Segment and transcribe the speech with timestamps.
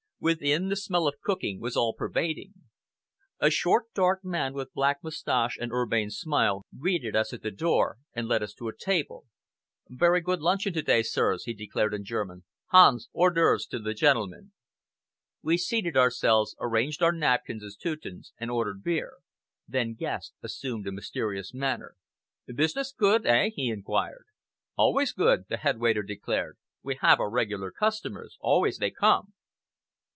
[0.23, 2.53] Within, the smell of cooking was all pervading.
[3.39, 7.97] A short dark man, with black moustache and urbane smile, greeted us at the door,
[8.13, 9.25] and led us to a table.
[9.89, 12.43] "Very good luncheon to day, sirs," he declared in German.
[12.67, 14.51] "Hans, hors d'oeuvres to the gentlemen."
[15.41, 19.13] We seated ourselves, arranged our napkins as Teutons, and ordered beer.
[19.67, 21.95] Then Guest assumed a mysterious manner.
[22.45, 24.25] "Business good, eh?" he inquired.
[24.75, 26.59] "Always good," the head waiter declared.
[26.83, 28.37] "We have our regular customers.
[28.39, 29.33] Always they come!"